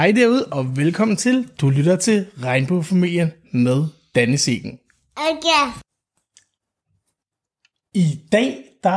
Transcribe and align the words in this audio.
Hej 0.00 0.12
derude, 0.12 0.46
og 0.46 0.76
velkommen 0.76 1.16
til. 1.16 1.48
Du 1.60 1.70
lytter 1.70 1.96
til 1.96 2.26
Regnbuefamilien 2.42 3.32
med 3.52 3.84
Danne 4.14 4.38
Siegen. 4.38 4.78
Okay. 5.16 5.80
I 7.94 8.20
dag, 8.32 8.64
der 8.82 8.90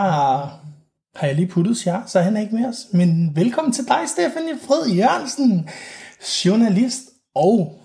har 1.16 1.28
jeg 1.28 1.36
lige 1.36 1.48
puttet 1.48 1.86
jer, 1.86 2.06
så 2.06 2.22
han 2.22 2.38
er 2.38 2.42
ikke 2.42 2.56
med 2.56 2.66
os. 2.66 2.88
Men 2.94 3.36
velkommen 3.36 3.74
til 3.74 3.88
dig, 3.88 4.00
Stefanie 4.08 4.60
Fred 4.68 4.90
Jørgensen, 4.90 5.70
journalist 6.46 7.04
og 7.36 7.82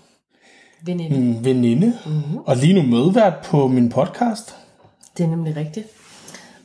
Veninde. 0.81 1.19
mm, 1.19 1.45
veninde, 1.45 1.99
mm-hmm. 2.05 2.37
og 2.37 2.57
lige 2.57 2.73
nu 2.73 2.81
medvært 2.81 3.33
på 3.45 3.67
min 3.67 3.89
podcast. 3.89 4.55
Det 5.17 5.23
er 5.23 5.29
nemlig 5.29 5.55
rigtigt. 5.55 5.87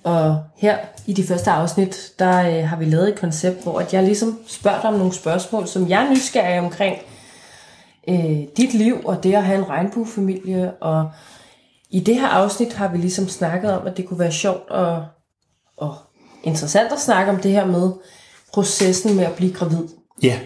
Og 0.05 0.43
her 0.57 0.79
i 1.07 1.12
de 1.12 1.25
første 1.25 1.50
afsnit, 1.50 2.12
der 2.18 2.59
øh, 2.59 2.68
har 2.68 2.77
vi 2.77 2.84
lavet 2.84 3.09
et 3.09 3.18
koncept, 3.18 3.62
hvor 3.62 3.80
at 3.80 3.95
jeg 3.95 4.02
ligesom 4.02 4.38
spørger 4.46 4.80
dig 4.80 4.91
om 4.91 4.96
nogle 4.96 5.12
spørgsmål, 5.12 5.66
som 5.66 5.88
jeg 5.88 6.05
er 6.05 6.10
nysgerrig 6.10 6.60
omkring 6.60 6.96
øh, 8.09 8.41
dit 8.56 8.74
liv 8.74 9.01
og 9.05 9.23
det 9.23 9.34
at 9.34 9.45
have 9.45 9.59
en 9.59 9.69
regnbuefamilie. 9.69 10.73
Og 10.74 11.10
i 11.91 12.01
det 12.01 12.20
her 12.20 12.29
afsnit 12.29 12.73
har 12.73 12.88
vi 12.88 12.98
ligesom 12.98 13.29
snakket 13.29 13.73
om, 13.73 13.87
at 13.87 13.96
det 13.96 14.06
kunne 14.09 14.19
være 14.19 14.32
sjovt 14.32 14.70
og, 14.70 15.06
og 15.77 15.96
interessant 16.43 16.93
at 16.93 17.01
snakke 17.01 17.32
om 17.32 17.41
det 17.41 17.51
her 17.51 17.66
med 17.66 17.93
processen 18.52 19.16
med 19.16 19.24
at 19.24 19.34
blive 19.34 19.52
gravid. 19.52 19.88
Ja, 20.23 20.38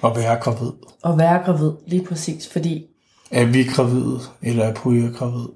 og 0.00 0.16
være 0.16 0.36
gravid. 0.36 0.72
Og 1.02 1.18
være 1.18 1.42
gravid, 1.44 1.72
lige 1.86 2.04
præcis. 2.04 2.48
Fordi 2.48 2.86
Er 3.30 3.44
vi 3.44 3.64
gravide, 3.64 4.20
eller 4.42 4.64
er 4.64 4.74
Puja 4.74 5.08
gravid? 5.08 5.46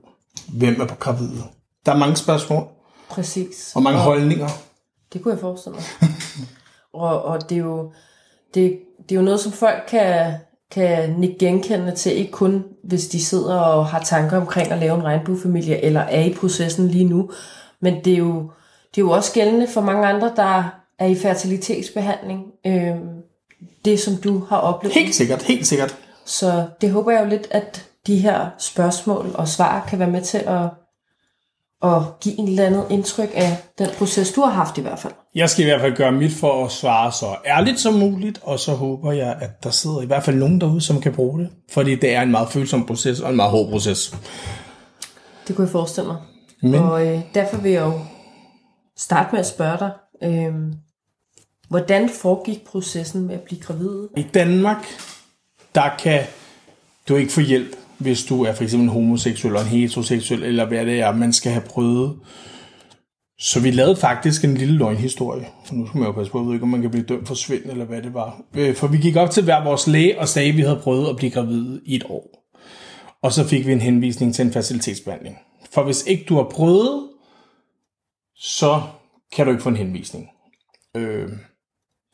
Hvem 0.49 0.81
er 0.81 0.87
på 0.87 0.95
gravide? 0.95 1.43
Der 1.87 1.93
er 1.93 1.97
mange 1.97 2.17
spørgsmål, 2.17 2.65
præcis. 3.11 3.73
og 3.75 3.83
mange 3.83 3.99
holdninger. 3.99 4.49
Det 5.13 5.23
kunne 5.23 5.35
jeg 5.35 5.41
forestille 5.41 5.77
mig. 5.77 6.11
og, 6.93 7.23
og 7.23 7.51
det 7.51 7.57
er 7.57 7.63
jo 7.63 7.93
det, 8.55 8.79
det 9.09 9.15
er 9.15 9.21
jo 9.21 9.25
noget, 9.25 9.41
som 9.41 9.53
folk 9.53 9.83
kan, 9.89 10.35
kan 10.71 11.11
nikke 11.11 11.39
genkende 11.39 11.95
til, 11.95 12.13
ikke 12.13 12.33
kun 12.33 12.65
hvis 12.85 13.09
de 13.09 13.25
sidder 13.25 13.59
og 13.59 13.87
har 13.87 14.03
tanker 14.03 14.37
omkring 14.37 14.73
at 14.73 14.79
lave 14.79 14.95
en 14.95 15.05
regnbuefamilie, 15.05 15.85
eller 15.85 16.01
er 16.01 16.25
i 16.25 16.35
processen 16.35 16.89
lige 16.89 17.05
nu, 17.05 17.31
men 17.81 18.05
det 18.05 18.13
er 18.13 18.19
jo, 18.19 18.51
det 18.95 19.01
er 19.01 19.05
jo 19.05 19.11
også 19.11 19.33
gældende 19.33 19.67
for 19.69 19.81
mange 19.81 20.07
andre, 20.07 20.33
der 20.37 20.81
er 20.99 21.07
i 21.07 21.15
fertilitetsbehandling. 21.15 22.45
Øhm, 22.67 23.21
det, 23.85 24.01
som 24.01 24.17
du 24.17 24.45
har 24.45 24.57
oplevet. 24.57 24.95
Helt 24.95 25.15
sikkert, 25.15 25.43
helt 25.43 25.67
sikkert. 25.67 25.97
Så 26.25 26.67
det 26.81 26.91
håber 26.91 27.11
jeg 27.11 27.25
jo 27.25 27.29
lidt, 27.29 27.49
at 27.51 27.87
de 28.07 28.19
her 28.19 28.47
spørgsmål 28.59 29.31
og 29.35 29.49
svar 29.49 29.87
kan 29.89 29.99
være 29.99 30.11
med 30.11 30.23
til 30.23 30.39
at, 30.39 30.61
at 31.83 32.03
give 32.21 32.39
en 32.39 32.49
eller 32.49 32.67
andet 32.67 32.87
indtryk 32.91 33.31
af 33.35 33.57
den 33.79 33.89
proces, 33.99 34.33
du 34.33 34.41
har 34.41 34.51
haft 34.51 34.79
i 34.79 34.81
hvert 34.81 34.99
fald. 34.99 35.13
Jeg 35.35 35.51
skal 35.51 35.65
i 35.65 35.69
hvert 35.69 35.81
fald 35.81 35.97
gøre 35.97 36.13
mit 36.13 36.33
for 36.33 36.65
at 36.65 36.73
svare 36.73 37.13
så 37.13 37.37
ærligt 37.47 37.81
som 37.81 37.95
muligt, 37.95 38.41
og 38.43 38.59
så 38.61 38.73
håber 38.73 39.13
jeg, 39.13 39.37
at 39.41 39.65
der 39.65 39.71
sidder 39.71 40.03
i 40.03 40.07
hvert 40.07 40.25
fald 40.25 40.37
nogen 40.37 40.61
derude, 40.61 40.81
som 40.81 41.01
kan 41.01 41.13
bruge 41.13 41.41
det. 41.41 41.49
Fordi 41.73 41.95
det 41.95 42.15
er 42.15 42.23
en 42.23 42.31
meget 42.31 42.49
følsom 42.49 42.87
proces, 42.87 43.21
og 43.21 43.31
en 43.31 43.37
meget 43.37 43.51
hård 43.51 43.71
proces. 43.71 44.15
Det 45.49 45.57
kunne 45.57 45.65
jeg 45.65 45.73
forestille 45.73 46.07
mig. 46.07 46.17
Men 46.63 46.75
Og 46.75 47.07
øh, 47.07 47.21
derfor 47.35 47.57
vil 47.57 47.73
jeg 47.73 47.83
jo 47.83 48.01
starte 48.97 49.29
med 49.33 49.41
at 49.41 49.47
spørge 49.47 49.79
dig, 49.79 49.91
øh, 50.23 50.55
hvordan 51.69 52.09
foregik 52.09 52.65
processen 52.65 53.27
med 53.27 53.35
at 53.35 53.41
blive 53.41 53.61
gravid? 53.61 54.09
i 54.17 54.23
Danmark, 54.35 54.87
der 55.75 55.91
kan 55.99 56.21
du 57.09 57.17
ikke 57.17 57.33
få 57.33 57.41
hjælp, 57.41 57.77
hvis 58.01 58.25
du 58.25 58.45
er 58.45 58.53
for 58.53 58.63
eksempel 58.63 58.85
en 58.89 58.93
homoseksuel 58.93 59.55
eller 59.55 59.65
en 59.65 59.71
heteroseksuel, 59.71 60.43
eller 60.43 60.65
hvad 60.69 60.87
det 60.87 61.01
er, 61.01 61.13
man 61.13 61.33
skal 61.33 61.53
have 61.53 61.65
prøvet. 61.65 62.17
Så 63.39 63.61
vi 63.61 63.71
lavede 63.71 63.97
faktisk 63.97 64.45
en 64.45 64.55
lille 64.55 64.75
løgnhistorie. 64.75 65.47
For 65.67 65.75
nu 65.75 65.87
skal 65.87 65.99
man 65.99 66.07
jo 66.07 66.13
passe 66.13 66.33
på, 66.33 66.39
jeg 66.39 66.47
ved 66.47 66.55
ikke, 66.55 66.63
om 66.63 66.69
man 66.69 66.83
kan 66.83 66.91
blive 66.91 67.05
dømt 67.05 67.29
for 67.29 67.35
svind, 67.35 67.65
eller 67.65 67.85
hvad 67.85 68.03
det 68.03 68.15
var. 68.15 68.43
Øh, 68.57 68.75
for 68.75 68.87
vi 68.87 68.99
gik 68.99 69.17
op 69.17 69.31
til 69.31 69.45
hver 69.45 69.65
vores 69.65 69.87
læge 69.87 70.21
og 70.21 70.29
sagde, 70.29 70.49
at 70.49 70.57
vi 70.57 70.63
havde 70.63 70.81
prøvet 70.83 71.09
at 71.09 71.17
blive 71.17 71.31
gravide 71.31 71.81
i 71.85 71.97
et 71.97 72.05
år. 72.09 72.53
Og 73.23 73.33
så 73.33 73.45
fik 73.45 73.67
vi 73.67 73.73
en 73.73 73.81
henvisning 73.81 74.35
til 74.35 74.45
en 74.45 74.53
facilitetsbehandling. 74.53 75.39
For 75.71 75.85
hvis 75.85 76.07
ikke 76.07 76.25
du 76.29 76.37
har 76.37 76.49
prøvet, 76.51 77.09
så 78.37 78.83
kan 79.33 79.47
du 79.47 79.53
ikke 79.53 79.63
få 79.63 79.69
en 79.69 79.77
henvisning. 79.77 80.29
Øh, 80.97 81.29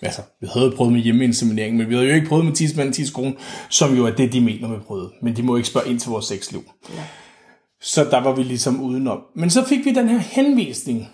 altså, 0.02 0.22
vi 0.40 0.46
havde 0.52 0.72
prøvet 0.76 0.92
med 0.92 1.00
hjemmeinseminering, 1.00 1.76
men 1.76 1.88
vi 1.88 1.94
havde 1.94 2.08
jo 2.08 2.14
ikke 2.14 2.28
prøvet 2.28 2.44
med 2.44 2.52
tidsmand 2.52 2.88
og 2.88 2.94
tidskone, 2.94 3.36
som 3.70 3.96
jo 3.96 4.06
er 4.06 4.10
det, 4.10 4.32
de 4.32 4.40
mener 4.40 4.68
med 4.68 4.80
prøvet. 4.80 5.12
Men 5.22 5.36
de 5.36 5.42
må 5.42 5.56
ikke 5.56 5.68
spørge 5.68 5.90
ind 5.90 6.00
til 6.00 6.10
vores 6.10 6.24
sexliv. 6.24 6.64
Ja. 6.94 7.04
Så 7.80 8.04
der 8.04 8.20
var 8.20 8.34
vi 8.34 8.42
ligesom 8.42 8.80
udenom. 8.82 9.22
Men 9.34 9.50
så 9.50 9.64
fik 9.64 9.84
vi 9.84 9.92
den 9.92 10.08
her 10.08 10.18
henvisning 10.18 11.08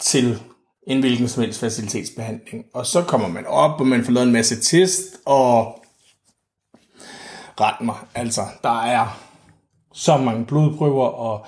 til 0.00 0.38
en 0.86 1.00
hvilken 1.00 1.28
som 1.28 1.42
helst 1.42 1.60
facilitetsbehandling. 1.60 2.64
Og 2.74 2.86
så 2.86 3.02
kommer 3.02 3.28
man 3.28 3.46
op, 3.46 3.80
og 3.80 3.86
man 3.86 4.04
får 4.04 4.12
lavet 4.12 4.26
en 4.26 4.32
masse 4.32 4.60
test, 4.60 5.00
og 5.26 5.84
ret 7.60 7.80
mig, 7.80 7.96
altså, 8.14 8.42
der 8.62 8.82
er 8.82 9.20
så 9.92 10.16
mange 10.16 10.44
blodprøver, 10.46 11.06
og 11.06 11.46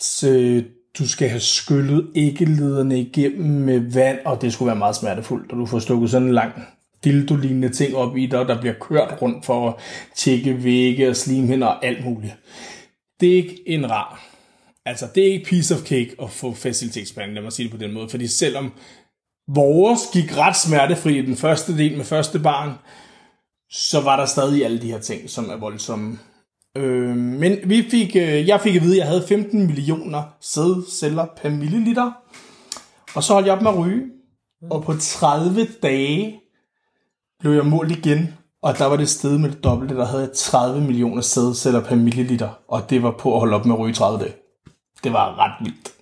så 0.00 0.62
du 0.98 1.08
skal 1.08 1.28
have 1.28 1.40
skyllet 1.40 2.10
æggelederne 2.14 3.00
igennem 3.00 3.50
med 3.50 3.92
vand, 3.92 4.18
og 4.24 4.42
det 4.42 4.52
skulle 4.52 4.66
være 4.66 4.78
meget 4.78 4.96
smertefuldt, 4.96 5.52
og 5.52 5.58
du 5.58 5.66
får 5.66 5.78
stukket 5.78 6.10
sådan 6.10 6.28
en 6.28 6.34
lang 6.34 6.52
dildo 7.04 7.36
ting 7.68 7.96
op 7.96 8.16
i 8.16 8.26
dig, 8.26 8.38
og 8.38 8.48
der 8.48 8.60
bliver 8.60 8.74
kørt 8.80 9.22
rundt 9.22 9.46
for 9.46 9.68
at 9.68 9.74
tjekke 10.16 10.64
vægge 10.64 11.08
og 11.08 11.16
slimhinder 11.16 11.66
og 11.66 11.86
alt 11.86 12.04
muligt. 12.04 12.34
Det 13.20 13.32
er 13.32 13.36
ikke 13.36 13.62
en 13.66 13.90
rar. 13.90 14.28
Altså, 14.84 15.08
det 15.14 15.28
er 15.28 15.32
ikke 15.32 15.44
piece 15.44 15.74
of 15.74 15.80
cake 15.80 16.14
at 16.22 16.30
få 16.30 16.54
facilitetsbehandling, 16.54 17.34
lad 17.34 17.42
mig 17.42 17.52
sige 17.52 17.64
det 17.64 17.78
på 17.78 17.84
den 17.84 17.92
måde, 17.92 18.08
fordi 18.08 18.26
selvom 18.26 18.72
vores 19.48 20.00
gik 20.12 20.36
ret 20.36 20.56
smertefri 20.56 21.18
i 21.18 21.26
den 21.26 21.36
første 21.36 21.78
del 21.78 21.96
med 21.96 22.04
første 22.04 22.38
barn, 22.38 22.72
så 23.70 24.00
var 24.00 24.16
der 24.16 24.26
stadig 24.26 24.64
alle 24.64 24.82
de 24.82 24.90
her 24.90 25.00
ting, 25.00 25.30
som 25.30 25.50
er 25.50 25.56
voldsomme. 25.56 26.18
Øh, 26.76 27.16
men 27.16 27.58
vi 27.64 27.82
fik, 27.90 28.16
øh, 28.16 28.48
jeg 28.48 28.60
fik 28.60 28.76
at 28.76 28.82
vide, 28.82 28.92
at 28.94 28.98
jeg 28.98 29.06
havde 29.06 29.24
15 29.28 29.66
millioner 29.66 30.22
sædceller 30.40 31.26
per 31.42 31.50
milliliter. 31.50 32.12
Og 33.14 33.22
så 33.22 33.32
holdt 33.32 33.46
jeg 33.46 33.54
op 33.56 33.62
med 33.62 33.70
at 33.70 33.78
ryge. 33.78 34.02
Og 34.70 34.82
på 34.84 34.94
30 35.00 35.66
dage 35.82 36.40
blev 37.40 37.52
jeg 37.52 37.66
målt 37.66 37.90
igen. 37.90 38.34
Og 38.62 38.78
der 38.78 38.86
var 38.86 38.96
det 38.96 39.08
sted 39.08 39.38
med 39.38 39.50
det 39.50 39.64
dobbelte, 39.64 39.94
der 39.96 40.04
havde 40.06 40.22
jeg 40.22 40.30
30 40.34 40.80
millioner 40.80 41.22
sædceller 41.22 41.80
per 41.80 41.96
milliliter. 41.96 42.48
Og 42.68 42.90
det 42.90 43.02
var 43.02 43.10
på 43.18 43.34
at 43.34 43.40
holde 43.40 43.56
op 43.56 43.66
med 43.66 43.74
at 43.74 43.78
ryge 43.80 43.90
i 43.90 43.94
30 43.94 44.18
dage. 44.24 44.34
Det 45.04 45.12
var 45.12 45.38
ret 45.38 45.64
vildt. 45.66 45.92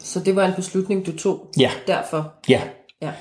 Så 0.00 0.20
det 0.20 0.36
var 0.36 0.44
en 0.46 0.54
beslutning, 0.54 1.06
du 1.06 1.16
tog 1.16 1.50
Ja, 1.58 1.70
derfor. 1.86 2.32
ja. 2.48 2.62
Ja. 3.02 3.12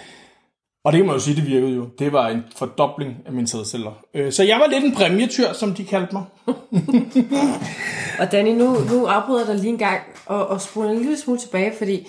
Og 0.83 0.93
det 0.93 0.99
kan 0.99 1.05
man 1.07 1.15
jo 1.15 1.19
sige, 1.21 1.35
det 1.35 1.47
virkede 1.47 1.71
jo. 1.71 1.87
Det 1.99 2.13
var 2.13 2.27
en 2.29 2.43
fordobling 2.55 3.15
af 3.25 3.33
mine 3.33 3.47
sædceller. 3.47 3.91
Øh, 4.13 4.31
Så 4.31 4.43
jeg 4.43 4.59
var 4.59 4.67
lidt 4.67 4.83
en 4.83 4.95
præmietyr, 4.95 5.53
som 5.53 5.73
de 5.73 5.83
kaldte 5.85 6.13
mig. 6.13 6.23
Og 8.19 8.31
Danny, 8.31 8.49
nu, 8.57 8.77
nu 8.91 9.05
afbryder 9.05 9.39
jeg 9.39 9.47
dig 9.47 9.55
lige 9.55 9.69
en 9.69 9.77
gang 9.77 10.01
og, 10.25 10.47
og 10.47 10.61
spoler 10.61 10.89
en 10.89 10.97
lille 10.97 11.17
smule 11.17 11.39
tilbage, 11.39 11.73
fordi 11.77 12.07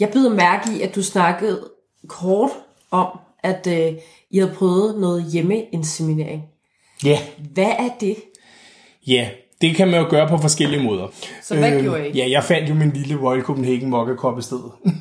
jeg 0.00 0.08
byder 0.12 0.30
mærke 0.34 0.70
i, 0.76 0.80
at 0.82 0.94
du 0.94 1.02
snakkede 1.02 1.68
kort 2.08 2.50
om, 2.90 3.06
at 3.42 3.66
øh, 3.66 3.92
I 4.30 4.38
havde 4.38 4.54
prøvet 4.54 5.00
noget 5.00 5.24
hjemmeinseminering. 5.32 6.42
Ja. 7.04 7.18
Hvad 7.52 7.64
er 7.78 7.88
det? 8.00 8.16
Ja, 9.06 9.28
det 9.60 9.76
kan 9.76 9.88
man 9.88 10.00
jo 10.00 10.06
gøre 10.10 10.28
på 10.28 10.38
forskellige 10.38 10.82
måder. 10.82 11.06
Så 11.42 11.56
hvad 11.56 11.82
gjorde 11.82 12.08
I? 12.08 12.12
Ja, 12.12 12.30
jeg 12.30 12.44
fandt 12.44 12.68
jo 12.68 12.74
min 12.74 12.90
lille 12.90 13.16
Royal 13.22 13.42
Copenhagen 13.42 13.90
mokkekop 13.90 14.38
i 14.38 14.42
stedet. 14.42 14.70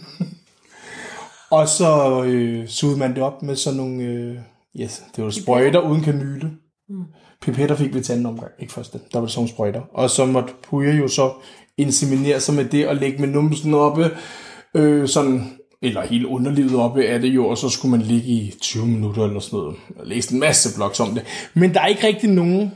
og 1.53 1.67
så 1.67 2.23
øh, 2.23 2.67
sugede 2.67 2.99
man 2.99 3.15
det 3.15 3.23
op 3.23 3.43
med 3.43 3.55
sådan 3.55 3.77
nogle, 3.77 4.03
øh, 4.03 4.37
yes, 4.81 5.03
det 5.15 5.23
var 5.23 5.29
sprøjter 5.29 5.79
uden 5.79 6.03
kanyle. 6.03 6.51
Mm. 6.89 7.03
Pipetter 7.41 7.75
fik 7.75 7.93
vi 7.93 8.01
til 8.01 8.13
anden 8.13 8.25
omgang, 8.25 8.51
ikke 8.59 8.73
første. 8.73 8.97
Der 8.97 9.19
var 9.19 9.25
det 9.25 9.31
sådan 9.31 9.39
nogle 9.39 9.49
sprøjter. 9.49 9.81
Og 9.93 10.09
så 10.09 10.25
måtte 10.25 10.53
Puja 10.63 10.91
jo 10.91 11.07
så 11.07 11.33
inseminere 11.77 12.39
sig 12.39 12.55
med 12.55 12.65
det 12.65 12.87
og 12.87 12.95
lægge 12.95 13.17
med 13.19 13.27
numsen 13.27 13.73
oppe, 13.73 14.11
øh, 14.75 15.07
sådan, 15.07 15.57
eller 15.81 16.01
hele 16.01 16.27
underlivet 16.27 16.75
oppe 16.75 17.05
af 17.05 17.19
det 17.19 17.27
jo, 17.27 17.47
og 17.47 17.57
så 17.57 17.69
skulle 17.69 17.97
man 17.97 18.01
ligge 18.01 18.27
i 18.27 18.53
20 18.61 18.88
minutter 18.88 19.23
eller 19.23 19.39
sådan 19.39 19.59
noget. 19.59 19.75
Jeg 19.97 20.07
læste 20.07 20.33
en 20.33 20.39
masse 20.39 20.75
blogs 20.75 20.99
om 20.99 21.13
det. 21.13 21.23
Men 21.53 21.73
der 21.73 21.81
er 21.81 21.88
ikke 21.88 22.07
rigtig 22.07 22.29
nogen 22.29 22.71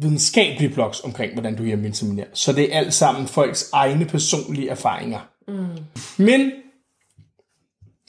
videnskabelige 0.00 0.74
blogs 0.74 1.00
omkring, 1.00 1.32
hvordan 1.32 1.56
du 1.56 1.64
hjemmeinseminerer. 1.64 2.28
Så 2.34 2.52
det 2.52 2.74
er 2.74 2.78
alt 2.78 2.94
sammen 2.94 3.26
folks 3.26 3.70
egne 3.72 4.04
personlige 4.04 4.68
erfaringer. 4.68 5.18
Mm. 5.48 6.24
Men, 6.24 6.52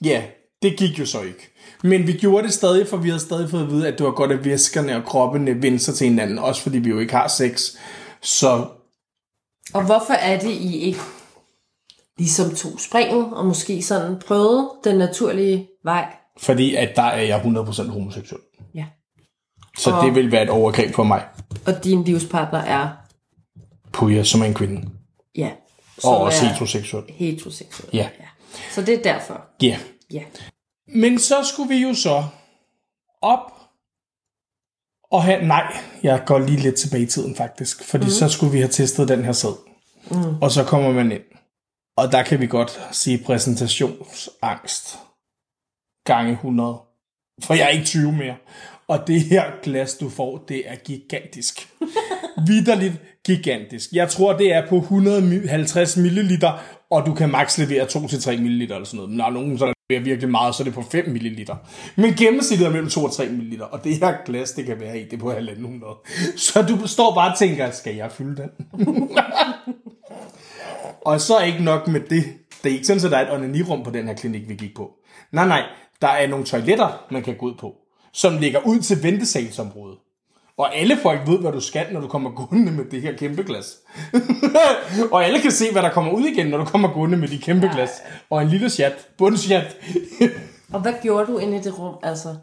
ja, 0.05 0.23
det 0.61 0.77
gik 0.77 0.99
jo 0.99 1.05
så 1.05 1.21
ikke. 1.21 1.49
Men 1.83 2.07
vi 2.07 2.13
gjorde 2.13 2.43
det 2.47 2.53
stadig, 2.53 2.87
for 2.87 2.97
vi 2.97 3.09
havde 3.09 3.19
stadig 3.21 3.49
fået 3.49 3.63
at 3.63 3.69
vide, 3.71 3.87
at 3.87 3.97
det 3.97 4.05
var 4.05 4.11
godt, 4.11 4.31
at 4.31 4.45
væskerne 4.45 4.95
og 4.95 5.03
kroppene 5.05 5.61
vendte 5.61 5.79
sig 5.85 5.95
til 5.95 6.07
hinanden, 6.07 6.39
også 6.39 6.61
fordi 6.61 6.77
vi 6.77 6.89
jo 6.89 6.99
ikke 6.99 7.13
har 7.13 7.27
sex. 7.27 7.61
Så 8.21 8.67
Og 9.73 9.85
hvorfor 9.85 10.13
er 10.13 10.39
det, 10.39 10.51
I 10.51 10.77
ikke 10.79 10.99
ligesom 12.17 12.55
tog 12.55 12.79
springet, 12.79 13.27
og 13.33 13.45
måske 13.45 13.81
sådan 13.81 14.19
prøvede 14.27 14.69
den 14.83 14.97
naturlige 14.97 15.67
vej? 15.83 16.15
fordi 16.37 16.75
at 16.75 16.95
der 16.95 17.01
er 17.03 17.21
jeg 17.21 17.41
100% 17.41 17.89
homoseksuel. 17.89 18.41
Ja. 18.75 18.85
Så 19.77 19.91
Og- 19.91 20.05
det 20.05 20.15
vil 20.15 20.31
være 20.31 20.43
et 20.43 20.49
overgreb 20.49 20.95
for 20.95 21.03
mig. 21.03 21.23
Og 21.67 21.83
din 21.83 22.03
livspartner 22.03 22.59
er, 22.59 22.89
Puja, 23.91 24.23
som 24.23 24.41
er 24.41 24.45
en 24.45 24.53
kvinde. 24.53 24.89
ja, 25.35 25.51
Og 26.03 26.17
også 26.21 26.45
er 26.45 26.49
heteroseksuel. 26.49 27.03
heteroseksuel. 27.09 27.89
Ja. 27.93 28.09
Så 28.71 28.81
det 28.81 28.93
er 28.99 29.13
derfor. 29.13 29.41
Ja. 29.61 29.77
Ja. 30.11 30.23
Men 30.87 31.19
så 31.19 31.43
skulle 31.43 31.69
vi 31.69 31.77
jo 31.81 31.93
så 31.93 32.23
op 33.21 33.51
og 35.11 35.23
have... 35.23 35.47
Nej, 35.47 35.73
jeg 36.03 36.23
går 36.25 36.39
lige 36.39 36.59
lidt 36.59 36.75
tilbage 36.75 37.03
i 37.03 37.05
tiden 37.05 37.35
faktisk, 37.35 37.83
fordi 37.83 38.05
mm. 38.05 38.09
så 38.09 38.29
skulle 38.29 38.51
vi 38.51 38.57
have 38.57 38.71
testet 38.71 39.07
den 39.07 39.25
her 39.25 39.31
sæd. 39.31 39.57
Mm. 40.11 40.41
Og 40.41 40.51
så 40.51 40.63
kommer 40.63 40.91
man 40.91 41.11
ind. 41.11 41.23
Og 41.97 42.11
der 42.11 42.23
kan 42.23 42.39
vi 42.39 42.47
godt 42.47 42.81
sige 42.91 43.23
præsentationsangst 43.25 44.99
gange 46.05 46.31
100. 46.31 46.77
For 47.43 47.53
jeg 47.53 47.65
er 47.65 47.69
ikke 47.69 47.85
20 47.85 48.11
mere. 48.11 48.35
Og 48.87 49.07
det 49.07 49.21
her 49.21 49.43
glas, 49.63 49.95
du 49.95 50.09
får, 50.09 50.37
det 50.47 50.69
er 50.69 50.75
gigantisk. 50.75 51.69
Vidderligt 52.47 52.93
gigantisk. 53.25 53.89
Jeg 53.93 54.09
tror, 54.09 54.37
det 54.37 54.53
er 54.53 54.69
på 54.69 54.77
150 54.77 55.97
ml, 55.97 56.43
og 56.93 57.05
du 57.05 57.13
kan 57.13 57.31
maks 57.31 57.57
levere 57.57 57.85
2-3 57.85 58.41
ml 58.41 58.61
eller 58.61 58.83
sådan 58.83 58.97
noget. 58.97 59.11
Når 59.11 59.29
nogen 59.29 59.57
så 59.57 59.73
leverer 59.89 60.03
virkelig 60.03 60.29
meget, 60.29 60.55
så 60.55 60.63
er 60.63 60.65
det 60.65 60.73
på 60.73 60.83
5 60.91 61.09
ml. 61.09 61.47
Men 61.95 62.13
gennemsnittet 62.13 62.67
er 62.67 62.71
mellem 62.71 62.89
2 62.89 63.03
og 63.03 63.11
3 63.11 63.29
ml, 63.29 63.61
og 63.71 63.83
det 63.83 63.95
her 63.95 64.13
glas, 64.25 64.51
det 64.51 64.65
kan 64.65 64.79
være 64.79 64.99
i, 64.99 65.03
det 65.03 65.13
er 65.13 65.17
på 65.17 65.31
1.500. 65.31 66.37
Så 66.37 66.61
du 66.61 66.87
står 66.87 67.15
bare 67.15 67.31
og 67.31 67.37
tænker, 67.37 67.71
skal 67.71 67.95
jeg 67.95 68.11
fylde 68.11 68.41
den? 68.41 68.49
og 71.09 71.21
så 71.21 71.39
ikke 71.39 71.63
nok 71.63 71.87
med 71.87 71.99
det. 71.99 72.23
Det 72.63 72.69
er 72.69 72.73
ikke 72.73 72.85
sådan, 72.85 73.05
at 73.05 73.11
der 73.11 73.17
er 73.17 73.27
et 73.27 73.33
onanirum 73.33 73.83
på 73.83 73.91
den 73.91 74.07
her 74.07 74.13
klinik, 74.13 74.49
vi 74.49 74.55
gik 74.55 74.75
på. 74.75 74.91
Nej, 75.31 75.47
nej. 75.47 75.63
Der 76.01 76.07
er 76.07 76.27
nogle 76.27 76.45
toiletter, 76.45 77.05
man 77.11 77.23
kan 77.23 77.37
gå 77.37 77.45
ud 77.45 77.53
på, 77.59 77.75
som 78.13 78.37
ligger 78.37 78.59
ud 78.65 78.79
til 78.79 79.03
ventesalsområdet. 79.03 79.97
Og 80.57 80.75
alle 80.75 80.97
folk 80.97 81.27
ved, 81.27 81.39
hvad 81.39 81.51
du 81.51 81.59
skal, 81.59 81.85
når 81.91 82.01
du 82.01 82.07
kommer 82.07 82.29
gående 82.29 82.71
med 82.71 82.85
det 82.85 83.01
her 83.01 83.17
kæmpe 83.17 83.43
glas. 83.43 83.77
og 85.11 85.25
alle 85.25 85.41
kan 85.41 85.51
se, 85.51 85.71
hvad 85.71 85.81
der 85.81 85.89
kommer 85.89 86.11
ud 86.11 86.23
igen, 86.23 86.47
når 86.47 86.57
du 86.57 86.65
kommer 86.65 86.93
gående 86.93 87.17
med 87.17 87.27
de 87.27 87.37
kæmpe 87.37 87.69
glas. 87.73 87.89
Og 88.29 88.41
en 88.41 88.49
lille 88.49 88.69
chat, 88.69 89.07
bundchat. 89.17 89.77
og 90.73 90.81
hvad 90.81 90.93
gjorde 91.01 91.31
du 91.31 91.37
inde 91.37 91.57
i 91.57 91.61
det 91.61 91.79
rum? 91.79 91.95
Altså, 92.03 92.35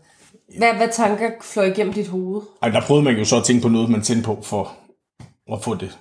hvad, 0.58 0.74
hvad 0.74 0.88
tanker 0.92 1.30
fløj 1.42 1.64
igennem 1.64 1.92
dit 1.92 2.08
hoved? 2.08 2.42
Ej, 2.62 2.68
der 2.68 2.80
prøvede 2.80 3.04
man 3.04 3.16
jo 3.16 3.24
så 3.24 3.36
at 3.36 3.44
tænke 3.44 3.62
på 3.62 3.68
noget, 3.68 3.88
man 3.88 4.02
tændte 4.02 4.24
på 4.24 4.38
for 4.42 4.72
at 5.52 5.62
få 5.62 5.74
det. 5.74 5.98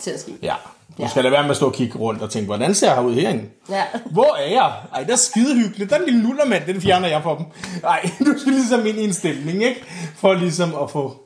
Til 0.00 0.10
at 0.10 0.20
ske. 0.20 0.32
Ja. 0.42 0.54
Du 0.98 1.02
ja. 1.02 1.08
skal 1.08 1.22
lade 1.22 1.32
være 1.32 1.42
med 1.42 1.50
at 1.50 1.56
stå 1.56 1.66
og 1.66 1.72
kigge 1.72 1.98
rundt 1.98 2.22
og 2.22 2.30
tænke, 2.30 2.46
hvordan 2.46 2.74
ser 2.74 2.94
jeg 2.94 3.04
ud 3.04 3.14
herinde? 3.14 3.44
Ja. 3.70 3.84
Hvor 4.10 4.36
er 4.36 4.50
jeg? 4.50 4.72
Ej, 4.94 5.02
det 5.02 5.12
er 5.12 5.16
skide 5.16 5.54
hyggeligt. 5.56 5.90
Der 5.90 5.96
er 5.96 6.00
en 6.00 6.06
lille 6.06 6.22
nullermand, 6.22 6.66
den 6.66 6.80
fjerner 6.80 7.08
jeg 7.08 7.22
for 7.22 7.34
dem. 7.34 7.46
Ej, 7.84 8.10
du 8.26 8.38
skal 8.38 8.52
ligesom 8.52 8.86
ind 8.86 8.98
i 8.98 9.04
en 9.04 9.12
stemning, 9.12 9.64
ikke? 9.64 9.84
For 10.14 10.34
ligesom 10.34 10.74
at 10.82 10.90
få 10.90 11.23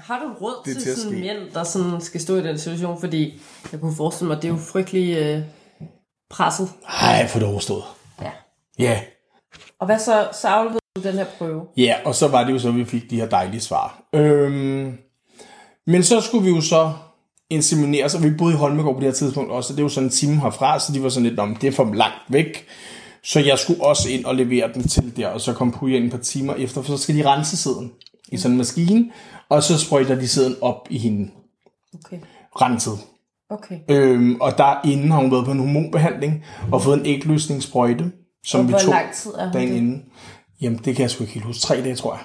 har 0.00 0.18
du 0.18 0.44
råd 0.44 0.62
det 0.64 0.76
til, 0.76 0.82
til 0.82 0.96
sådan 0.96 1.20
mænd, 1.20 1.38
der 1.54 1.64
sådan 1.64 2.00
skal 2.00 2.20
stå 2.20 2.36
i 2.36 2.42
den 2.42 2.58
situation? 2.58 3.00
Fordi 3.00 3.40
jeg 3.72 3.80
kunne 3.80 3.96
forestille 3.96 4.28
mig, 4.28 4.36
at 4.36 4.42
det 4.42 4.48
er 4.48 4.52
jo 4.52 4.60
frygtelig 4.60 5.16
øh, 5.16 5.42
presset. 6.30 6.68
Nej, 7.02 7.28
for 7.28 7.38
det 7.38 7.48
overstået. 7.48 7.84
Ja. 8.22 8.30
Ja. 8.78 9.00
Og 9.80 9.86
hvad 9.86 9.98
så? 9.98 10.28
Så 10.32 10.48
afleverede 10.48 10.80
du 10.96 11.02
den 11.02 11.14
her 11.14 11.26
prøve? 11.38 11.62
Ja, 11.76 11.94
og 12.04 12.14
så 12.14 12.28
var 12.28 12.44
det 12.44 12.52
jo 12.52 12.58
så, 12.58 12.68
at 12.68 12.76
vi 12.76 12.84
fik 12.84 13.10
de 13.10 13.16
her 13.16 13.28
dejlige 13.28 13.60
svar. 13.60 14.02
Øhm, 14.14 14.98
men 15.86 16.02
så 16.02 16.20
skulle 16.20 16.44
vi 16.44 16.50
jo 16.50 16.60
så 16.60 16.92
inseminere, 17.50 18.08
så 18.08 18.18
vi 18.18 18.30
boede 18.30 18.54
i 18.54 18.56
Holmegård 18.56 18.94
på 18.94 19.00
det 19.00 19.08
her 19.08 19.14
tidspunkt 19.14 19.50
også, 19.50 19.74
det 19.74 19.82
var 19.82 19.88
sådan 19.88 20.06
en 20.06 20.12
time 20.12 20.40
herfra, 20.40 20.78
så 20.78 20.92
de 20.92 21.02
var 21.02 21.08
sådan 21.08 21.28
lidt, 21.28 21.40
om 21.40 21.56
det 21.56 21.68
er 21.68 21.72
for 21.72 21.94
langt 21.94 22.22
væk. 22.28 22.66
Så 23.24 23.40
jeg 23.40 23.58
skulle 23.58 23.84
også 23.84 24.10
ind 24.10 24.24
og 24.24 24.34
levere 24.34 24.72
den 24.74 24.88
til 24.88 25.16
der, 25.16 25.28
og 25.28 25.40
så 25.40 25.52
kom 25.52 25.72
Puja 25.72 25.96
ind 25.96 26.04
et 26.04 26.10
par 26.10 26.18
timer 26.18 26.54
efter, 26.54 26.82
for 26.82 26.96
så 26.96 27.02
skal 27.02 27.16
de 27.16 27.30
rense 27.30 27.56
siden 27.56 27.92
i 28.32 28.36
sådan 28.36 28.52
en 28.52 28.58
maskine, 28.58 29.10
og 29.48 29.62
så 29.62 29.78
sprøjter 29.78 30.14
de 30.14 30.28
sæden 30.28 30.56
op 30.60 30.86
i 30.90 30.98
hende. 30.98 31.30
Okay. 31.94 32.18
Renset. 32.60 32.98
Okay. 33.50 33.78
Øhm, 33.88 34.40
og 34.40 34.58
derinde 34.58 35.06
har 35.12 35.20
hun 35.20 35.30
været 35.30 35.44
på 35.44 35.50
en 35.50 35.58
hormonbehandling 35.58 36.44
og 36.72 36.82
fået 36.82 36.98
en 37.00 37.06
ægløsningssprøjte, 37.06 38.12
som 38.46 38.60
og 38.60 38.68
vi 38.68 38.72
tog 38.72 38.90
lang 38.90 39.12
tid 39.14 39.30
er 39.38 39.52
dagen 39.52 39.68
det? 39.68 39.76
inden. 39.76 40.04
Jamen, 40.60 40.78
det 40.84 40.96
kan 40.96 41.02
jeg 41.02 41.10
sgu 41.10 41.22
ikke 41.24 41.34
helt 41.34 41.46
huske. 41.46 41.60
Tre 41.60 41.82
dage, 41.82 41.94
tror 41.94 42.14
jeg. 42.14 42.22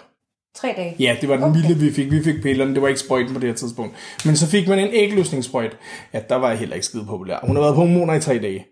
Tre 0.56 0.74
dage? 0.78 0.96
Ja, 1.00 1.16
det 1.22 1.30
var 1.30 1.36
den 1.36 1.44
Okay. 1.44 1.62
vilde, 1.62 1.76
vi 1.80 1.92
fik. 1.92 2.12
Vi 2.12 2.24
fik 2.24 2.42
pillerne, 2.42 2.74
det 2.74 2.82
var 2.82 2.88
ikke 2.88 3.00
sprøjten 3.00 3.34
på 3.34 3.40
det 3.40 3.50
her 3.50 3.56
tidspunkt. 3.56 3.96
Men 4.26 4.36
så 4.36 4.48
fik 4.48 4.68
man 4.68 4.80
en 4.80 4.90
ægløsningssprøjte. 4.92 5.76
Ja, 6.14 6.22
der 6.30 6.36
var 6.36 6.50
jeg 6.50 6.58
heller 6.60 6.76
ikke 6.76 6.86
skide 6.86 7.06
populær. 7.06 7.40
Hun 7.44 7.56
har 7.56 7.64
været 7.64 7.76
på 7.76 7.82
hormoner 7.82 8.14
i 8.14 8.20
tre 8.22 8.40
dage. 8.40 8.66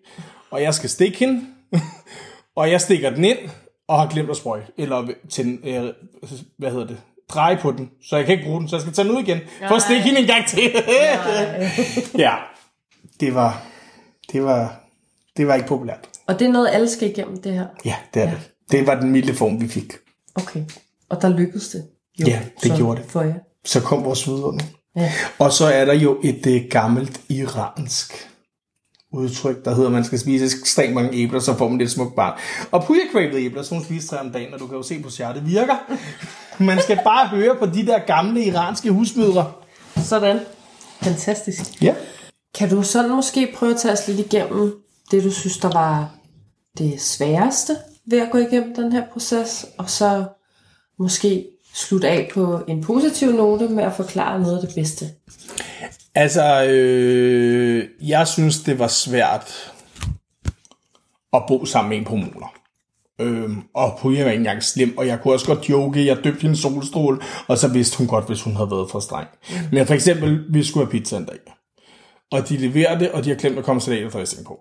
Og 0.52 0.62
jeg 0.62 0.74
skal 0.74 0.90
stikke 0.90 1.20
hende, 1.20 1.42
og 2.60 2.72
jeg 2.72 2.82
stikker 2.82 3.10
den 3.10 3.26
ind, 3.26 3.38
og 3.88 4.00
har 4.00 4.08
glemt 4.10 4.30
at 4.30 4.38
sprøjte. 4.38 4.66
Eller 4.78 5.08
til, 5.30 5.60
øh, 5.64 5.84
hvad 6.58 6.72
hedder 6.72 6.88
det? 6.88 6.98
Dreje 7.34 7.58
på 7.62 7.72
den, 7.72 7.90
så 8.10 8.16
jeg 8.18 8.26
kan 8.26 8.34
ikke 8.34 8.46
bruge 8.46 8.60
den, 8.60 8.68
så 8.70 8.76
jeg 8.76 8.82
skal 8.82 8.94
tage 8.94 9.08
den 9.08 9.16
ud 9.18 9.22
igen, 9.22 9.40
for 9.68 9.76
at 9.76 9.82
stikke 9.82 10.02
hende 10.04 10.20
en 10.20 10.28
gang 10.28 10.48
til. 10.48 10.60
ja, 12.26 12.34
det 13.20 13.36
var, 13.36 13.64
det 14.32 14.44
var, 14.44 14.82
det 15.38 15.48
var 15.48 15.56
ikke 15.56 15.68
populært. 15.68 16.00
Og 16.28 16.40
det 16.40 16.48
er 16.48 16.52
noget, 16.52 16.70
alle 16.74 16.90
skal 16.90 17.10
igennem 17.10 17.42
det 17.42 17.54
her? 17.54 17.66
Ja, 17.86 17.96
det 18.14 18.22
er 18.22 18.26
Ja. 18.26 18.32
det. 18.32 18.42
Det 18.72 18.88
var 18.88 18.96
den 18.96 19.12
milde 19.12 19.34
form, 19.34 19.62
vi 19.62 19.68
fik. 19.68 19.94
Okay. 20.36 20.64
Og 21.10 21.22
der 21.22 21.30
lykkedes 21.30 21.68
det? 21.70 21.84
Jo, 22.20 22.26
Ja, 22.28 22.40
det 22.64 22.72
så 22.72 22.78
gjorde 22.78 23.02
det. 23.02 23.12
For 23.12 23.22
jer? 23.22 23.34
Så 23.66 23.82
kom 23.82 24.04
vores 24.06 24.28
vidunderlige. 24.28 24.76
Ja. 24.96 25.12
Og 25.40 25.52
så 25.52 25.66
er 25.66 25.86
der 25.86 25.94
jo 25.94 26.20
et 26.24 26.46
øh, 26.48 26.62
gammelt 26.70 27.22
iransk 27.30 28.28
udtryk, 29.14 29.66
der 29.66 29.72
hedder, 29.76 29.88
at 29.88 29.94
man 29.94 30.04
skal 30.04 30.20
spise 30.20 30.46
ekstremt 30.60 30.94
mange 30.94 31.14
æbler, 31.18 31.40
så 31.40 31.58
får 31.58 31.68
man 31.68 31.82
et 31.82 31.92
smukt 31.92 32.16
barn. 32.16 32.40
Og 32.72 32.84
Puja 32.84 33.02
æbler, 33.34 33.62
så 33.64 33.76
hun 33.76 33.84
spiser 33.84 34.08
tre 34.08 34.20
om 34.20 34.32
dagen, 34.32 34.54
og 34.54 34.60
du 34.60 34.68
kan 34.68 34.78
jo 34.78 34.84
se 34.84 35.02
på 35.02 35.10
Cher, 35.10 35.34
det 35.34 35.46
virker. 35.46 35.76
Man 36.62 36.82
skal 36.82 37.00
bare 37.04 37.28
høre 37.28 37.56
på 37.56 37.66
de 37.66 37.86
der 37.86 38.00
gamle 38.00 38.46
iranske 38.46 38.92
husmødre. 38.92 39.52
Sådan. 39.98 40.40
Fantastisk. 41.02 41.82
Ja. 41.82 41.96
Kan 42.56 42.70
du 42.70 42.84
sådan 42.84 43.12
måske 43.12 43.54
prøve 43.56 43.74
at 43.74 43.80
tage 43.80 43.92
os 43.92 44.08
lidt 44.08 44.20
igennem 44.20 44.82
det, 45.12 45.24
du 45.24 45.32
synes, 45.32 45.58
der 45.58 45.72
var 45.72 46.16
det 46.78 47.02
sværeste 47.02 47.78
ved 48.06 48.22
at 48.22 48.32
gå 48.32 48.38
igennem 48.38 48.76
den 48.76 48.92
her 48.92 49.04
proces, 49.14 49.66
og 49.78 49.90
så 49.90 50.26
måske 51.00 51.46
slutte 51.74 52.10
af 52.10 52.30
på 52.34 52.60
en 52.68 52.84
positiv 52.84 53.32
note 53.32 53.68
med 53.68 53.84
at 53.84 53.94
forklare 53.94 54.40
noget 54.40 54.56
af 54.56 54.68
det 54.68 54.76
bedste? 54.76 55.06
Altså, 56.16 56.64
øh, 56.64 57.90
jeg 58.02 58.28
synes, 58.28 58.60
det 58.60 58.80
var 58.80 58.88
svært 58.88 59.74
at 61.34 61.44
bo 61.48 61.66
sammen 61.66 61.90
med 61.90 61.98
en 61.98 62.04
på 62.04 62.10
hormoner. 62.10 62.54
Øhm, 63.22 63.62
og 63.76 63.98
Puja 64.02 64.24
var 64.24 64.32
ikke 64.32 64.40
engang 64.40 64.64
slem, 64.64 64.98
og 64.98 65.08
jeg 65.08 65.20
kunne 65.22 65.34
også 65.34 65.46
godt 65.46 65.70
joke, 65.70 66.06
jeg 66.06 66.18
døbte 66.24 66.42
hende 66.42 66.56
solstråle, 66.56 67.20
og 67.48 67.58
så 67.58 67.68
vidste 67.68 67.98
hun 67.98 68.08
godt, 68.08 68.28
hvis 68.28 68.42
hun 68.42 68.56
havde 68.56 68.72
været 68.72 68.92
for 68.92 69.00
streng. 69.00 69.28
Mm. 69.50 69.56
Men 69.72 69.88
for 69.88 69.94
eksempel, 69.94 70.46
vi 70.50 70.64
skulle 70.64 70.86
have 70.86 70.92
pizza 70.92 71.18
en 71.18 71.26
dag, 71.26 71.40
og 72.32 72.50
de 72.50 72.58
leverer 72.58 73.00
det, 73.00 73.12
og 73.12 73.26
de 73.26 73.30
har 73.30 73.38
glemt 73.38 73.58
at 73.58 73.64
komme 73.64 73.82
salat 73.82 74.06
og 74.06 74.12
dressing 74.12 74.46
på. 74.46 74.60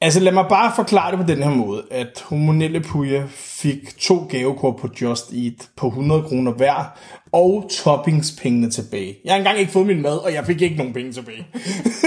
Altså 0.00 0.20
lad 0.20 0.32
mig 0.32 0.46
bare 0.48 0.72
forklare 0.76 1.10
det 1.10 1.18
på 1.18 1.26
den 1.26 1.42
her 1.42 1.50
måde, 1.50 1.84
at 1.90 2.24
hormonelle 2.26 2.80
Puja 2.80 3.24
fik 3.30 3.98
to 3.98 4.26
gavekort 4.30 4.76
på 4.76 4.88
Just 5.02 5.32
Eat 5.32 5.68
på 5.76 5.86
100 5.86 6.22
kroner 6.22 6.52
hver, 6.52 6.98
og 7.32 7.70
toppingspengene 7.70 8.70
tilbage. 8.70 9.16
Jeg 9.24 9.32
har 9.32 9.38
engang 9.38 9.58
ikke 9.58 9.72
fået 9.72 9.86
min 9.86 10.02
mad, 10.02 10.18
og 10.18 10.32
jeg 10.32 10.46
fik 10.46 10.62
ikke 10.62 10.76
nogen 10.76 10.92
penge 10.92 11.12
tilbage. 11.12 11.46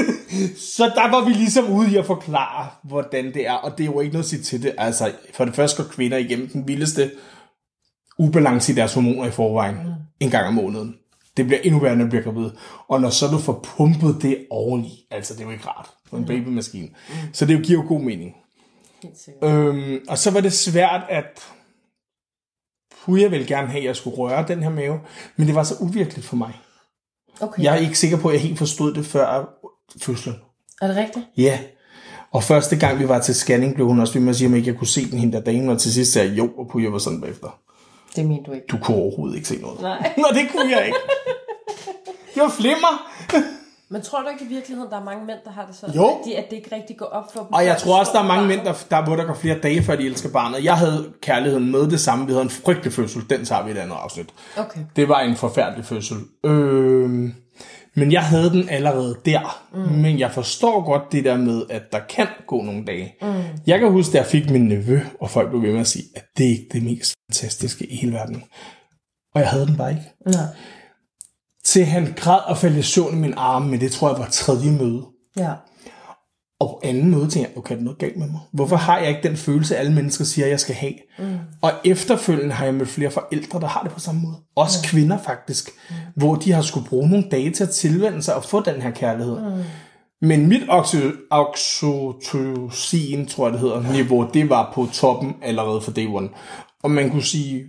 Så 0.77 0.91
der 0.95 1.11
var 1.11 1.25
vi 1.25 1.33
ligesom 1.33 1.71
ude 1.71 1.91
i 1.91 1.97
at 1.97 2.05
forklare, 2.05 2.67
hvordan 2.83 3.33
det 3.33 3.47
er, 3.47 3.53
og 3.53 3.77
det 3.77 3.83
er 3.83 3.85
jo 3.85 3.99
ikke 3.99 4.13
noget 4.13 4.23
at 4.23 4.29
sige 4.29 4.41
til 4.41 4.63
det. 4.63 4.75
Altså, 4.77 5.11
for 5.33 5.45
det 5.45 5.55
første 5.55 5.83
går 5.83 5.89
kvinder 5.89 6.17
igennem 6.17 6.49
den 6.49 6.67
vildeste 6.67 7.11
ubalance 8.19 8.71
i 8.71 8.75
deres 8.75 8.93
hormoner 8.93 9.25
i 9.25 9.31
forvejen, 9.31 9.77
en 10.19 10.29
gang 10.29 10.47
om 10.47 10.53
måneden. 10.53 10.95
Det 11.37 11.45
bliver 11.47 11.59
endnu 11.63 11.79
værre, 11.79 11.95
når 11.95 12.03
du 12.03 12.09
bliver 12.09 12.23
gravid. 12.23 12.49
Og 12.87 13.01
når 13.01 13.09
så 13.09 13.27
du 13.27 13.37
får 13.37 13.65
pumpet 13.77 14.21
det 14.21 14.45
oveni, 14.49 15.07
altså 15.11 15.33
det 15.33 15.41
er 15.41 15.45
jo 15.45 15.51
ikke 15.51 15.67
rart 15.67 15.89
på 16.09 16.17
en 16.17 16.25
babymaskine. 16.25 16.87
Mm. 16.87 17.33
Så 17.33 17.45
det 17.45 17.65
giver 17.65 17.83
jo 17.83 17.87
god 17.87 18.01
mening. 18.01 18.35
Øhm, 19.43 19.99
og 20.09 20.17
så 20.17 20.31
var 20.31 20.41
det 20.41 20.53
svært, 20.53 21.01
at 21.09 21.41
Puja 23.05 23.27
ville 23.27 23.47
gerne 23.47 23.67
have, 23.67 23.79
at 23.79 23.85
jeg 23.85 23.95
skulle 23.95 24.17
røre 24.17 24.45
den 24.47 24.63
her 24.63 24.69
mave, 24.69 24.99
men 25.35 25.47
det 25.47 25.55
var 25.55 25.63
så 25.63 25.75
uvirkeligt 25.79 26.25
for 26.25 26.35
mig. 26.35 26.53
Okay. 27.41 27.63
Jeg 27.63 27.73
er 27.73 27.79
ikke 27.79 27.99
sikker 27.99 28.17
på, 28.17 28.27
at 28.27 28.33
jeg 28.33 28.41
helt 28.41 28.57
forstod 28.57 28.93
det 28.93 29.05
før 29.05 29.49
fødslen. 30.01 30.35
Er 30.81 30.87
det 30.87 30.95
rigtigt? 30.95 31.25
Ja. 31.37 31.59
Og 32.31 32.43
første 32.43 32.77
gang 32.77 32.99
vi 32.99 33.07
var 33.07 33.19
til 33.19 33.35
scanning, 33.35 33.75
blev 33.75 33.87
hun 33.87 33.99
også 33.99 34.13
ved 34.13 34.21
med 34.21 34.29
at 34.29 34.35
sige, 34.35 34.47
om 34.47 34.55
ikke 34.55 34.67
jeg 34.67 34.77
kunne 34.77 34.87
se 34.87 35.11
den 35.11 35.19
hende 35.19 35.37
der 35.37 35.43
dame, 35.43 35.71
og 35.71 35.79
til 35.79 35.93
sidst 35.93 36.11
sagde 36.11 36.29
jeg 36.29 36.37
jo, 36.37 36.49
og 36.57 36.67
Puja 36.67 36.89
var 36.89 36.97
sådan 36.97 37.21
bagefter. 37.21 37.59
Det 38.15 38.25
mener 38.25 38.43
du 38.43 38.51
ikke. 38.51 38.65
Du 38.71 38.77
kunne 38.77 38.97
overhovedet 38.97 39.35
ikke 39.35 39.47
se 39.47 39.61
noget. 39.61 39.81
Nej. 39.81 40.13
Nå, 40.17 40.25
det 40.33 40.51
kunne 40.51 40.71
jeg 40.71 40.85
ikke. 40.85 40.97
Var 42.39 42.49
flimmer. 42.49 42.93
Men 43.91 44.01
tror 44.01 44.21
du 44.21 44.27
ikke 44.27 44.45
i 44.45 44.47
virkeligheden, 44.47 44.91
der 44.91 44.99
er 44.99 45.03
mange 45.03 45.25
mænd, 45.25 45.39
der 45.45 45.51
har 45.51 45.65
det 45.65 45.75
sådan? 45.75 45.95
Jo. 45.95 46.07
At, 46.07 46.17
de, 46.25 46.37
at 46.37 46.49
det 46.49 46.55
ikke 46.55 46.75
rigtig 46.75 46.97
går 46.97 47.05
op 47.05 47.33
for 47.33 47.39
dem? 47.39 47.53
Og 47.53 47.65
jeg 47.65 47.77
tror 47.77 47.99
også, 47.99 48.11
der 48.13 48.19
er 48.19 48.23
mange 48.23 48.41
barnet? 48.41 48.57
mænd, 48.57 48.65
der, 48.65 48.73
der, 48.89 49.03
hvor 49.03 49.15
der 49.15 49.25
går 49.25 49.33
flere 49.33 49.59
dage, 49.59 49.83
før 49.83 49.95
de 49.95 50.05
elsker 50.05 50.29
barnet. 50.29 50.63
Jeg 50.63 50.77
havde 50.77 51.13
kærligheden 51.21 51.71
med 51.71 51.89
det 51.91 51.99
samme. 51.99 52.25
Vi 52.25 52.31
havde 52.31 52.43
en 52.43 52.49
frygtelig 52.49 52.93
fødsel. 52.93 53.29
Den 53.29 53.45
tager 53.45 53.63
vi 53.63 53.69
i 53.69 53.73
et 53.73 53.77
andet 53.77 53.95
afsnit. 54.03 54.29
Okay. 54.57 54.79
Det 54.95 55.09
var 55.09 55.19
en 55.19 55.35
forfærdelig 55.35 55.85
fødsel. 55.85 56.17
Øh, 56.45 57.09
men 57.95 58.11
jeg 58.11 58.21
havde 58.23 58.49
den 58.49 58.69
allerede 58.69 59.17
der. 59.25 59.65
Mm. 59.73 59.79
Men 59.79 60.19
jeg 60.19 60.31
forstår 60.31 60.85
godt 60.85 61.11
det 61.11 61.25
der 61.25 61.37
med, 61.37 61.63
at 61.69 61.91
der 61.91 61.99
kan 62.09 62.27
gå 62.47 62.61
nogle 62.61 62.85
dage. 62.85 63.15
Mm. 63.21 63.43
Jeg 63.67 63.79
kan 63.79 63.91
huske, 63.91 64.11
da 64.13 64.17
jeg 64.17 64.25
fik 64.25 64.49
min 64.49 64.67
nevø, 64.67 64.99
og 65.21 65.29
folk 65.29 65.49
blev 65.49 65.61
ved 65.61 65.71
med 65.71 65.79
at 65.79 65.87
sige, 65.87 66.05
at 66.15 66.23
det 66.37 66.45
er 66.45 66.49
ikke 66.49 66.67
det 66.73 66.83
mest 66.83 67.13
fantastiske 67.29 67.85
i 67.85 67.95
hele 67.95 68.13
verden. 68.13 68.43
Og 69.35 69.41
jeg 69.41 69.49
havde 69.49 69.67
den 69.67 69.77
bare 69.77 69.89
ikke. 69.89 70.03
Nej. 70.25 70.45
Til 71.73 71.85
han 71.85 72.13
græd 72.15 72.39
og 72.45 72.57
faldt 72.57 72.77
i 72.77 72.81
søvn 72.81 73.17
i 73.17 73.19
min 73.19 73.33
arme, 73.37 73.69
men 73.69 73.79
det 73.79 73.91
tror 73.91 74.09
jeg 74.09 74.19
var 74.19 74.27
tredje 74.31 74.71
møde. 74.71 75.05
Ja. 75.37 75.51
Og 76.59 76.67
på 76.69 76.79
anden 76.83 77.11
møde 77.11 77.21
tænkte 77.21 77.39
jeg, 77.39 77.57
okay, 77.57 77.73
er 77.73 77.77
der 77.77 77.83
noget 77.83 77.99
galt 77.99 78.17
med 78.17 78.27
mig? 78.27 78.39
Hvorfor 78.53 78.75
har 78.75 78.99
jeg 78.99 79.09
ikke 79.09 79.23
den 79.23 79.37
følelse, 79.37 79.77
alle 79.77 79.93
mennesker 79.93 80.25
siger, 80.25 80.47
jeg 80.47 80.59
skal 80.59 80.75
have? 80.75 80.93
Mm. 81.19 81.37
Og 81.61 81.71
efterfølgende 81.85 82.53
har 82.53 82.65
jeg 82.65 82.73
mødt 82.73 82.89
flere 82.89 83.11
forældre, 83.11 83.59
der 83.59 83.67
har 83.67 83.83
det 83.83 83.91
på 83.91 83.99
samme 83.99 84.21
måde. 84.21 84.35
Også 84.55 84.79
mm. 84.79 84.83
kvinder 84.87 85.17
faktisk, 85.17 85.69
mm. 85.89 85.95
hvor 86.15 86.35
de 86.35 86.51
har 86.51 86.61
skulle 86.61 86.87
bruge 86.87 87.09
nogle 87.09 87.25
dage 87.31 87.51
til 87.51 87.63
at 87.63 87.69
tilvende 87.69 88.21
sig 88.21 88.35
og 88.35 88.43
få 88.43 88.63
den 88.63 88.81
her 88.81 88.91
kærlighed. 88.91 89.39
Mm. 89.39 89.63
Men 90.21 90.47
mit 90.47 90.63
oxytocin, 91.29 93.25
tror 93.25 93.45
jeg 93.45 93.53
det 93.53 93.61
hedder, 93.61 93.91
niveau, 93.91 94.27
det 94.33 94.49
var 94.49 94.71
på 94.75 94.87
toppen 94.93 95.35
allerede 95.41 95.81
for 95.81 95.91
day 95.91 96.07
one. 96.07 96.29
Og 96.83 96.91
man 96.91 97.09
kunne 97.09 97.23
sige, 97.23 97.63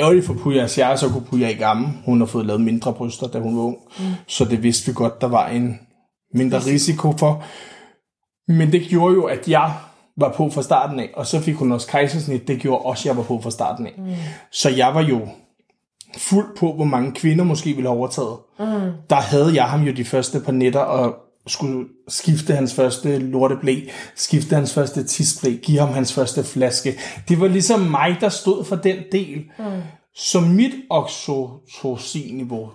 ærgerligt 0.00 0.26
for 0.26 0.34
Puja 0.34 0.66
Sjære, 0.66 0.98
så 0.98 1.08
kunne 1.08 1.24
Puja 1.24 1.48
i 1.48 1.54
gammel. 1.54 1.88
Hun 2.04 2.18
har 2.18 2.26
fået 2.26 2.46
lavet 2.46 2.60
mindre 2.60 2.92
bryster, 2.92 3.26
da 3.26 3.38
hun 3.38 3.56
var 3.56 3.62
ung. 3.62 3.78
Mm. 3.98 4.04
Så 4.26 4.44
det 4.44 4.62
vidste 4.62 4.86
vi 4.86 4.92
godt, 4.92 5.20
der 5.20 5.26
var 5.26 5.48
en 5.48 5.80
mindre 6.34 6.58
risiko 6.58 7.12
for. 7.18 7.44
Men 8.48 8.72
det 8.72 8.82
gjorde 8.82 9.14
jo, 9.14 9.24
at 9.24 9.48
jeg 9.48 9.74
var 10.16 10.32
på 10.32 10.50
fra 10.50 10.62
starten 10.62 11.00
af, 11.00 11.10
og 11.14 11.26
så 11.26 11.40
fik 11.40 11.54
hun 11.54 11.72
også 11.72 11.86
kejsersnit. 11.86 12.48
Det 12.48 12.60
gjorde 12.60 12.84
også, 12.84 13.02
at 13.02 13.06
jeg 13.06 13.16
var 13.16 13.22
på 13.22 13.40
fra 13.40 13.50
starten 13.50 13.86
af. 13.86 13.92
Mm. 13.98 14.04
Så 14.52 14.70
jeg 14.70 14.94
var 14.94 15.02
jo 15.02 15.28
fuld 16.16 16.56
på, 16.56 16.72
hvor 16.72 16.84
mange 16.84 17.12
kvinder 17.12 17.44
måske 17.44 17.74
ville 17.74 17.88
have 17.88 17.98
overtaget. 17.98 18.36
Mm. 18.58 18.92
Der 19.10 19.16
havde 19.16 19.54
jeg 19.54 19.64
ham 19.64 19.82
jo 19.82 19.92
de 19.92 20.04
første 20.04 20.40
par 20.40 20.52
nætter, 20.52 20.80
og 20.80 21.16
skulle 21.46 21.86
skifte 22.08 22.54
hans 22.54 22.74
første 22.74 23.18
lorteblæ, 23.18 23.80
skifte 24.14 24.54
hans 24.54 24.74
første 24.74 25.04
tisblæ, 25.04 25.56
give 25.62 25.78
ham 25.78 25.88
hans 25.88 26.12
første 26.12 26.44
flaske. 26.44 26.98
Det 27.28 27.40
var 27.40 27.48
ligesom 27.48 27.80
mig, 27.80 28.16
der 28.20 28.28
stod 28.28 28.64
for 28.64 28.76
den 28.76 28.96
del. 29.12 29.38
Mm. 29.58 29.64
Så 30.16 30.40
mit 30.40 30.72
oxytocin-niveau, 30.90 32.70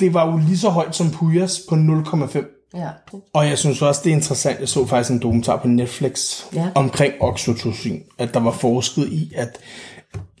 det 0.00 0.14
var 0.14 0.30
jo 0.30 0.36
lige 0.36 0.58
så 0.58 0.68
højt 0.68 0.96
som 0.96 1.10
Puyas 1.10 1.60
på 1.68 1.74
0,5. 1.74 2.70
Ja. 2.74 2.88
Og 3.32 3.46
jeg 3.48 3.58
synes 3.58 3.82
også, 3.82 4.00
det 4.04 4.10
er 4.10 4.14
interessant, 4.16 4.60
jeg 4.60 4.68
så 4.68 4.86
faktisk 4.86 5.10
en 5.10 5.22
dokumentar 5.22 5.56
på 5.56 5.68
Netflix 5.68 6.42
ja. 6.54 6.68
omkring 6.74 7.14
oxytocin, 7.20 8.02
at 8.18 8.34
der 8.34 8.40
var 8.40 8.50
forsket 8.50 9.08
i, 9.08 9.32
at 9.36 9.58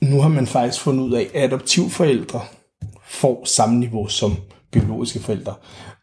nu 0.02 0.20
har 0.20 0.28
man 0.28 0.46
faktisk 0.46 0.82
fundet 0.82 1.04
ud 1.04 1.12
af, 1.12 1.30
at 1.34 1.44
adoptivforældre 1.44 2.40
får 3.06 3.42
samme 3.44 3.78
niveau 3.78 4.08
som 4.08 4.36
biologiske 4.80 5.20
forældre. 5.20 5.54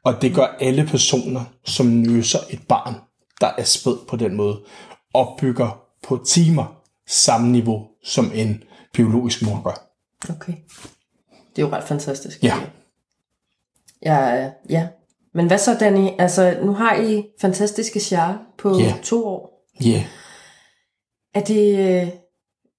Og 0.03 0.21
det 0.21 0.35
gør 0.35 0.57
alle 0.59 0.87
personer, 0.87 1.41
som 1.65 1.85
nøser 1.85 2.39
et 2.49 2.59
barn, 2.67 2.95
der 3.41 3.51
er 3.57 3.63
spæd 3.63 4.07
på 4.07 4.15
den 4.15 4.35
måde, 4.35 4.61
opbygger 5.13 5.81
på 6.03 6.23
timer 6.27 6.81
samme 7.07 7.51
niveau, 7.51 7.87
som 8.03 8.31
en 8.33 8.63
biologisk 8.93 9.41
mor 9.41 9.63
gør. 9.63 9.91
Okay. 10.29 10.53
Det 11.55 11.61
er 11.61 11.67
jo 11.67 11.73
ret 11.73 11.83
fantastisk. 11.83 12.43
Ja. 12.43 12.55
Ja, 14.05 14.49
ja. 14.69 14.87
Men 15.33 15.47
hvad 15.47 15.57
så, 15.57 15.77
Danny? 15.79 16.09
Altså, 16.19 16.57
nu 16.63 16.73
har 16.73 16.95
I 16.95 17.23
fantastiske 17.41 17.99
sjære 17.99 18.39
på 18.57 18.79
yeah. 18.79 19.01
to 19.03 19.25
år. 19.25 19.67
Ja. 19.81 19.89
Yeah. 19.89 20.05
Er 21.33 21.41
det, 21.41 22.01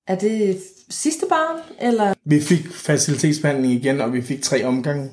er 0.06 0.14
det 0.14 0.62
sidste 0.90 1.26
barn, 1.28 1.61
eller? 1.80 2.14
Vi 2.25 2.40
fik 2.40 2.72
facilitetsbehandling 2.72 3.72
igen, 3.72 4.00
og 4.00 4.12
vi 4.12 4.22
fik 4.22 4.42
tre 4.42 4.64
omgange. 4.64 5.11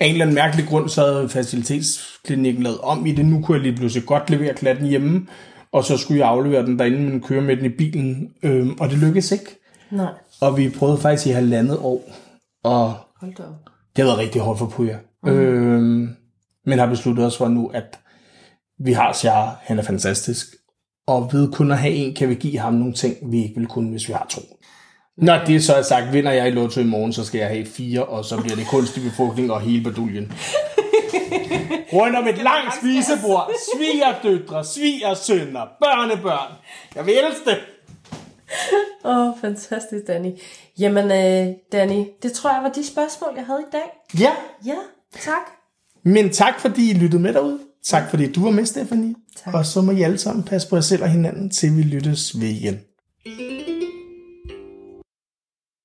Af 0.00 0.06
en 0.06 0.12
eller 0.12 0.24
anden 0.24 0.34
mærkelig 0.34 0.66
grund, 0.68 0.88
så 0.88 1.12
havde 1.12 1.28
facilitetsklinikken 1.28 2.62
lavet 2.62 2.78
om 2.78 3.06
i 3.06 3.12
det. 3.12 3.26
Nu 3.26 3.42
kunne 3.42 3.56
jeg 3.56 3.62
lige 3.62 3.76
pludselig 3.76 4.06
godt 4.06 4.30
levere 4.30 4.54
klatten 4.54 4.86
hjemme, 4.86 5.26
og 5.72 5.84
så 5.84 5.96
skulle 5.96 6.20
jeg 6.20 6.28
aflevere 6.28 6.66
den 6.66 6.78
derinde, 6.78 6.98
men 6.98 7.20
køre 7.20 7.40
med 7.40 7.56
den 7.56 7.64
i 7.64 7.68
bilen. 7.68 8.32
Øhm, 8.42 8.76
og 8.80 8.90
det 8.90 8.98
lykkedes 8.98 9.32
ikke. 9.32 9.58
Nej. 9.90 10.12
Og 10.40 10.56
vi 10.56 10.68
prøvede 10.68 10.98
faktisk 10.98 11.26
i 11.26 11.30
halvandet 11.30 11.78
år. 11.78 12.10
Og 12.64 12.94
Hold 13.20 13.34
da. 13.34 13.42
det 13.96 14.04
har 14.04 14.04
været 14.04 14.18
rigtig 14.18 14.40
hårdt 14.40 14.58
for 14.58 14.66
Puja. 14.66 14.96
Mm. 15.22 15.30
Øhm, 15.30 16.08
men 16.66 16.78
har 16.78 16.86
besluttet 16.86 17.26
os 17.26 17.36
for 17.36 17.48
nu, 17.48 17.66
at 17.66 17.98
vi 18.78 18.92
har 18.92 19.12
Sjare, 19.12 19.56
han 19.62 19.78
er 19.78 19.82
fantastisk. 19.82 20.46
Og 21.06 21.30
ved 21.32 21.52
kun 21.52 21.70
at 21.70 21.78
have 21.78 21.94
en, 21.94 22.14
kan 22.14 22.28
vi 22.28 22.34
give 22.34 22.58
ham 22.58 22.74
nogle 22.74 22.92
ting, 22.94 23.32
vi 23.32 23.42
ikke 23.42 23.54
vil 23.56 23.66
kunne, 23.66 23.90
hvis 23.90 24.08
vi 24.08 24.12
har 24.12 24.26
to. 24.30 24.40
Når 25.16 25.44
det 25.44 25.64
så 25.64 25.74
er 25.74 25.82
sagt, 25.82 26.12
vinder 26.12 26.32
jeg 26.32 26.48
i 26.48 26.50
Lotto 26.50 26.80
i 26.80 26.84
morgen, 26.84 27.12
så 27.12 27.24
skal 27.24 27.38
jeg 27.38 27.48
have 27.48 27.66
fire, 27.66 28.04
og 28.04 28.24
så 28.24 28.40
bliver 28.40 28.56
det 28.56 28.66
kunstig 28.66 29.02
befrugtning 29.02 29.52
og 29.52 29.60
hele 29.60 29.84
baduljen. 29.84 30.32
Rundt 31.92 32.16
om 32.16 32.28
et 32.28 32.38
langt 32.38 32.74
spisebord, 32.80 33.50
svigerdøtre, 33.74 34.64
svigersønner, 34.64 35.60
børnebørn. 35.80 36.52
Jeg 36.94 37.06
vil 37.06 37.14
elske 37.14 37.50
det. 37.50 37.58
Åh, 39.04 39.28
oh, 39.28 39.34
fantastisk, 39.40 40.06
Danny. 40.06 40.30
Jamen, 40.78 41.04
øh, 41.04 41.54
Danny, 41.72 42.04
det 42.22 42.32
tror 42.32 42.50
jeg 42.54 42.62
var 42.62 42.72
de 42.72 42.86
spørgsmål, 42.86 43.30
jeg 43.36 43.46
havde 43.46 43.60
i 43.60 43.72
dag. 43.72 44.20
Ja. 44.20 44.32
Ja, 44.66 44.78
tak. 45.20 45.42
Men 46.04 46.30
tak, 46.30 46.60
fordi 46.60 46.90
I 46.90 46.94
lyttede 46.94 47.22
med 47.22 47.34
derude. 47.34 47.58
Tak, 47.84 48.10
fordi 48.10 48.32
du 48.32 48.44
var 48.44 48.50
med, 48.50 48.66
Stefanie. 48.66 49.14
Tak. 49.44 49.54
Og 49.54 49.66
så 49.66 49.80
må 49.80 49.92
I 49.92 50.02
alle 50.02 50.18
sammen 50.18 50.44
passe 50.44 50.68
på 50.68 50.76
jer 50.76 50.82
selv 50.82 51.02
og 51.02 51.08
hinanden, 51.08 51.50
til 51.50 51.76
vi 51.76 51.82
lyttes 51.82 52.40
ved 52.40 52.48
igen. 52.48 52.80